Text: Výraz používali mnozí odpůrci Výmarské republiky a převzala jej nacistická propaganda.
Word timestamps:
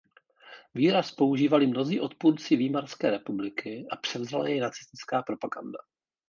Výraz 0.73 1.11
používali 1.11 1.67
mnozí 1.67 1.99
odpůrci 1.99 2.55
Výmarské 2.55 3.11
republiky 3.11 3.85
a 3.91 3.95
převzala 3.95 4.47
jej 4.47 4.59
nacistická 4.59 5.21
propaganda. 5.21 5.77